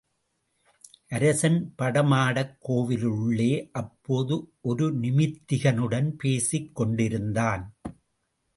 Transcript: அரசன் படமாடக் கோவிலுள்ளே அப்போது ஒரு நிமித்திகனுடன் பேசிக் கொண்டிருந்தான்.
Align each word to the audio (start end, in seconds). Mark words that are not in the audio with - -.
அரசன் 1.07 1.73
படமாடக் 1.77 2.55
கோவிலுள்ளே 2.67 3.69
அப்போது 3.71 4.53
ஒரு 4.61 4.87
நிமித்திகனுடன் 4.99 6.09
பேசிக் 6.17 6.75
கொண்டிருந்தான். 6.75 7.75